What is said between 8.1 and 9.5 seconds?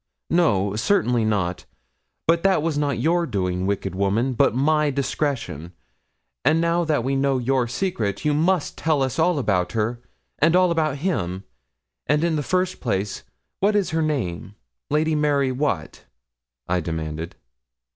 you must tell us all